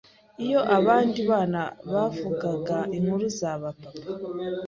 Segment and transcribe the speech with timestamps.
[0.45, 3.99] iyo abandi bana bavugaga inkuru z’aba papa